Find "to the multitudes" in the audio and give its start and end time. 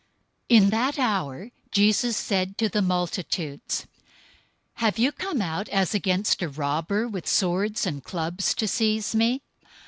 2.57-3.85